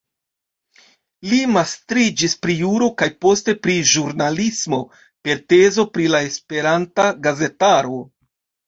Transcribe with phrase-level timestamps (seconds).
[1.33, 4.83] Li magistriĝis pri juro kaj poste pri ĵurnalismo
[5.29, 8.05] per tezo pri la Esperanta gazetaro.